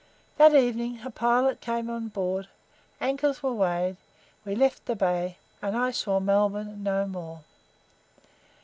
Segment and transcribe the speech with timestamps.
[0.37, 2.47] That evening a pilot came on board,
[2.99, 3.97] anchors were weighed,
[4.43, 7.43] we left the bay, and I saw Melbourne no more.